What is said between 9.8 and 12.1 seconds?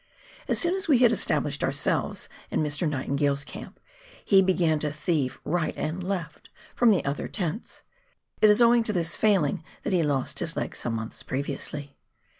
that he lost his leg some months previously.